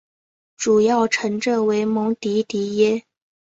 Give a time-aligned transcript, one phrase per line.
[0.57, 3.03] 主要城镇为蒙迪迪耶。